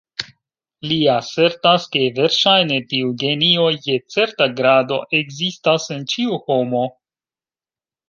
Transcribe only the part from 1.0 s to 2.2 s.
asertas, ke,